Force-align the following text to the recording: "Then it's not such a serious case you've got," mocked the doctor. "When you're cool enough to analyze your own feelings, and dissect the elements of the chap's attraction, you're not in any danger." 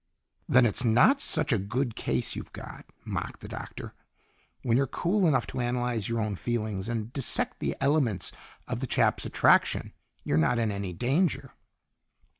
"Then 0.49 0.65
it's 0.65 0.83
not 0.83 1.21
such 1.21 1.53
a 1.53 1.57
serious 1.59 1.93
case 1.93 2.35
you've 2.35 2.51
got," 2.53 2.85
mocked 3.05 3.41
the 3.41 3.47
doctor. 3.47 3.93
"When 4.63 4.75
you're 4.75 4.87
cool 4.87 5.27
enough 5.27 5.45
to 5.53 5.59
analyze 5.59 6.09
your 6.09 6.19
own 6.21 6.35
feelings, 6.37 6.89
and 6.89 7.13
dissect 7.13 7.59
the 7.59 7.75
elements 7.79 8.31
of 8.67 8.79
the 8.79 8.87
chap's 8.87 9.27
attraction, 9.27 9.93
you're 10.23 10.39
not 10.39 10.57
in 10.57 10.71
any 10.71 10.91
danger." 10.91 11.51